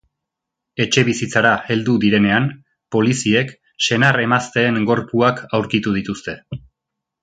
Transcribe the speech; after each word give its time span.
Etxebizitzara 0.85 1.51
heldu 1.75 1.97
direnean, 2.05 2.49
poliziek 2.97 3.55
senar-emazteen 3.91 4.85
gorpuak 4.93 5.49
aurkitu 5.61 5.99
dituzte. 6.03 6.41